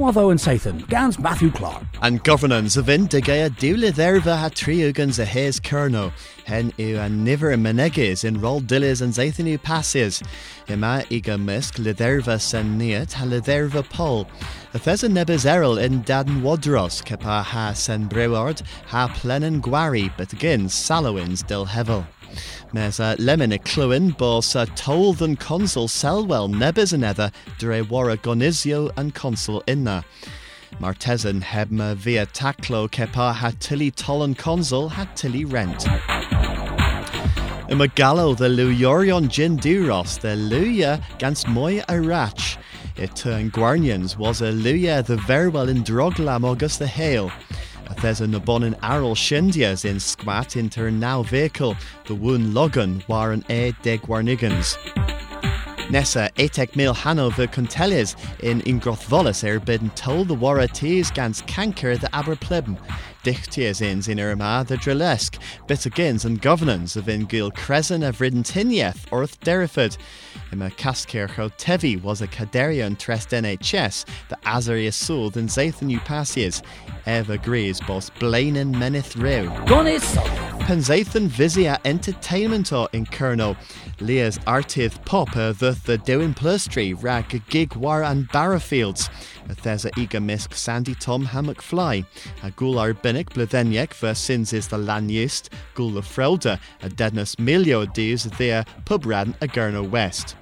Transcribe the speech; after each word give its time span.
Watho 0.00 0.30
and 0.30 0.40
Sathan, 0.40 0.88
Gans 0.88 1.18
Matthew 1.18 1.50
Clark. 1.50 1.84
And 2.00 2.24
governance 2.24 2.78
of 2.78 2.88
in 2.88 3.06
digaya 3.06 3.50
diwle 3.50 3.92
dderfa 3.92 4.38
ha 4.38 4.48
triugans 4.48 5.18
a 5.18 5.26
hes 5.26 5.60
kerno, 5.60 6.10
hen 6.46 6.72
yw 6.78 7.04
a 7.04 7.08
nifer 7.10 7.52
meneges 7.60 8.24
in 8.24 8.40
rol 8.40 8.62
dilys 8.62 9.02
and 9.02 9.12
zaithan 9.12 9.62
passes. 9.62 10.22
Ima 10.68 11.04
iga 11.10 11.36
misk 11.38 11.74
liderva 11.74 12.40
sen 12.40 12.78
niet 12.78 13.12
ha 13.12 13.26
liderva 13.26 13.86
pol. 13.90 14.26
A 14.72 14.78
thesa 14.78 15.06
nebes 15.06 15.44
eril 15.44 15.76
in 15.76 16.02
daden 16.04 16.40
wadros 16.40 17.04
kepa 17.04 17.44
ha 17.44 17.74
sen 17.74 18.08
breward 18.08 18.62
ha 18.86 19.06
plenen 19.08 19.60
gwari, 19.60 20.10
but 20.16 20.32
again 20.32 20.66
salowins 20.66 21.42
dil 21.42 21.66
hevel. 21.66 22.06
Mes 22.72 23.00
uh, 23.00 23.16
lemon 23.18 23.50
y 23.52 23.58
clywyn 23.58 24.16
bos 24.16 24.54
consul 25.36 25.88
selwell 25.88 26.46
nebys 26.46 26.92
yn 26.92 27.02
edda 27.02 27.32
dre 27.58 27.80
wara 27.82 28.16
gonisio 28.16 28.92
and 28.96 29.12
consul 29.12 29.60
inna. 29.66 30.04
Martesan 30.78 31.42
hebma 31.42 31.96
via 31.96 32.26
taclo 32.26 32.88
kepa 32.88 33.34
hat 33.34 33.58
tilly 33.58 33.90
tolan 33.90 34.36
consul 34.38 34.88
tilly 35.16 35.44
rent. 35.44 35.84
Y 37.68 37.74
mae 37.74 37.88
galw 37.88 38.36
the 38.36 38.48
lwyorion 38.48 39.28
gin 39.28 39.58
duros 39.58 40.20
the 40.20 40.36
luya 40.36 41.02
gans 41.18 41.48
moy 41.48 41.80
a 41.88 41.94
rach. 41.94 42.56
It 42.96 43.16
turn 43.16 43.50
gwarnians 43.50 44.16
was 44.16 44.42
a 44.42 44.52
luya 44.52 45.04
the 45.04 45.16
verwell 45.16 45.68
in 45.68 45.82
droglam 45.82 46.44
august 46.44 46.78
the 46.78 46.86
hail. 46.86 47.32
There's 48.00 48.22
a 48.22 48.26
nabonin 48.26 48.78
aral 48.82 49.14
shindias 49.14 49.84
in 49.84 50.00
squat 50.00 50.56
inter 50.56 50.90
now 50.90 51.22
vehicle, 51.22 51.76
the 52.06 52.14
woon 52.14 52.54
logan 52.54 53.02
waren 53.08 53.44
e 53.50 53.74
de 53.82 53.98
guarnigans. 53.98 55.19
Nessa 55.90 56.30
etek 56.36 56.76
mil 56.76 56.94
Hanover 56.94 57.48
conteles 57.48 58.14
in 58.44 58.60
Ingrothvolis 58.62 59.42
er 59.42 59.58
bidden 59.58 59.90
told 59.96 60.28
the 60.28 60.36
wara 60.36 60.72
tees 60.72 61.10
gans 61.10 61.42
canker 61.42 61.96
the 61.96 62.06
aberplebm. 62.08 62.78
Dichtias 63.24 63.82
ins 63.82 64.06
in 64.06 64.20
Irma 64.20 64.64
the 64.68 64.76
Drillesk, 64.76 65.40
Bittergins 65.66 66.24
and 66.24 66.40
governance 66.40 66.94
of 66.94 67.08
in 67.08 67.24
Gil 67.24 67.50
Cresen 67.50 68.08
of 68.08 68.20
Ridden 68.20 68.44
Tinyeth, 68.44 69.10
Orth 69.10 69.40
Derriford. 69.40 69.98
Ima 70.52 70.70
Caskircho 70.70 71.50
Tevi 71.58 72.00
was 72.00 72.22
a 72.22 72.28
Caderian 72.28 72.96
Trest 72.96 73.30
NHS, 73.30 74.04
the 74.28 74.36
Azarius 74.44 74.94
Sold 74.94 75.36
and 75.36 75.48
Zathan 75.48 75.92
Upasias. 75.98 76.62
Eva 77.04 77.32
agrees 77.32 77.80
boss 77.80 78.10
Blainen 78.10 78.70
Menith 78.78 79.16
Rew. 79.16 79.48
Gonis 79.66 80.49
Penzathan 80.70 81.26
Visia 81.26 81.80
Entertainment 81.84 82.72
or 82.72 82.88
in 82.92 83.04
Kerno. 83.04 83.56
Leah's 83.98 84.38
Artith 84.46 85.04
Popper 85.04 85.52
the 85.52 85.76
the 85.84 85.98
Dewin 85.98 86.32
Plustry 86.32 86.94
Rag 86.96 87.42
Gig 87.48 87.74
War 87.74 88.04
and 88.04 88.28
Barrafields. 88.28 89.10
Thesa 89.48 89.90
Ega 89.98 90.18
Misk 90.18 90.54
Sandy 90.54 90.94
Tom 90.94 91.24
Hammock 91.24 91.60
Fly. 91.60 92.04
A 92.44 92.52
Gular 92.52 92.94
Binnick 92.94 93.30
Blethenyek 93.30 93.94
versus 93.94 94.52
is 94.52 94.68
the 94.68 94.76
Lanyust. 94.76 95.48
Gula 95.74 96.02
Frelda. 96.02 96.60
A 96.82 96.88
Deadness 96.88 97.34
Milio 97.34 97.92
Dees 97.92 98.22
there 98.38 98.64
Pubrad 98.84 99.34
a 99.40 99.48
Gurno 99.48 99.90
West. 99.90 100.36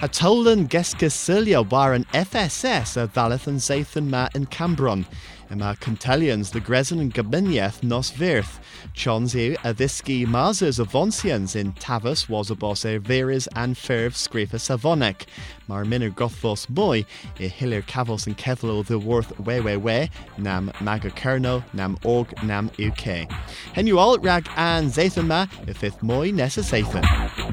A 0.00 0.08
Tolan 0.08 0.68
Geskasilia 0.68 1.68
war 1.68 1.92
an 1.92 2.04
FSS 2.14 2.96
a 2.96 3.08
Valeth 3.08 3.48
and 3.48 3.58
Zathan 3.58 4.08
Ma 4.08 4.28
in 4.32 4.46
Cambron. 4.46 5.04
Emma 5.50 5.76
Contelians 5.80 6.52
the 6.52 6.60
Grezen 6.60 7.00
and 7.00 7.12
Gabinieth 7.12 7.82
nos 7.82 8.12
Virth. 8.12 8.60
Chonzi 8.94 9.54
a 9.64 9.74
Thiski 9.74 10.24
Mazers 10.24 10.78
of 10.78 10.92
Vonsians 10.92 11.56
in 11.56 11.72
Tavus 11.72 12.28
a 12.28 12.98
Veris 13.00 13.48
and 13.56 13.74
Ferv 13.74 14.12
Screfa 14.12 14.60
Savonek. 14.60 15.26
Mar 15.66 15.84
Minner 15.84 16.10
Gothvos 16.10 16.68
Boy, 16.68 17.04
e 17.40 17.48
Hiller 17.48 17.82
Cavos 17.82 18.28
and 18.28 18.38
Kevlo 18.38 18.86
the 18.86 19.00
Worth 19.00 19.36
We 19.40 19.60
We 19.60 19.76
We, 19.76 20.10
Nam 20.36 20.70
Maga 20.80 21.10
Kerno, 21.10 21.64
Nam 21.72 21.98
Org, 22.04 22.40
Nam 22.44 22.70
UK. 22.78 23.28
Hen 23.72 23.86
you 23.88 23.98
rag 24.18 24.48
and 24.56 24.92
Zathan 24.92 25.26
Ma, 25.26 25.46
if 25.66 25.82
if 25.82 26.00
Moy 26.04 26.30
Nessa 26.30 26.60
Zathan. 26.60 27.02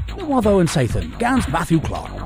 Watho 0.09 0.59
and 0.59 0.69
Sathan, 0.69 1.17
Gans 1.17 1.47
Matthew 1.47 1.79
Clark. 1.79 2.24